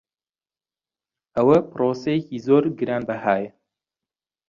ئەوە 1.35 1.57
پرۆسەیەکی 1.71 2.43
زۆر 2.45 2.63
گرانبەهایە. 2.79 3.51